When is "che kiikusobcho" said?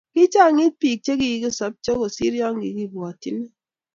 1.05-1.91